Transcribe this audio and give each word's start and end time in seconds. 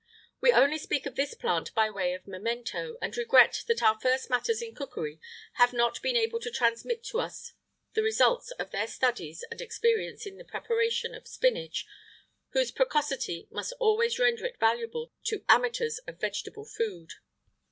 [IX 0.41 0.53
37] 0.55 0.57
We 0.57 0.63
only 0.65 0.77
speak 0.79 1.05
of 1.05 1.15
this 1.15 1.35
plant 1.35 1.75
by 1.75 1.87
way 1.91 2.15
of 2.15 2.25
memento, 2.25 2.97
and 3.03 3.15
regret 3.15 3.63
that 3.67 3.83
our 3.83 3.99
first 4.01 4.31
masters 4.31 4.59
in 4.59 4.73
cookery 4.73 5.19
have 5.57 5.73
not 5.73 6.01
been 6.01 6.15
able 6.17 6.39
to 6.39 6.49
transmit 6.49 7.03
to 7.03 7.19
us 7.19 7.53
the 7.93 8.01
results 8.01 8.49
of 8.57 8.71
their 8.71 8.87
studies 8.87 9.45
and 9.51 9.61
experience 9.61 10.25
in 10.25 10.37
the 10.39 10.43
preparation 10.43 11.13
of 11.13 11.27
spinach, 11.27 11.85
whose 12.49 12.71
precocity 12.71 13.47
must 13.51 13.73
always 13.79 14.17
render 14.17 14.43
it 14.43 14.59
valuable 14.59 15.13
to 15.25 15.45
amateurs 15.47 15.99
of 16.07 16.19
vegetable 16.19 16.65
food. 16.65 17.11